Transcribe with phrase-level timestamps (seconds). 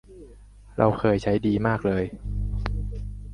[0.77, 2.03] เราเคยใช้ดีมากเลย